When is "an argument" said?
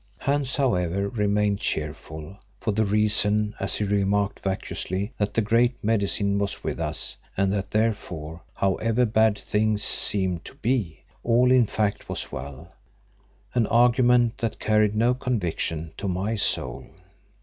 13.53-14.39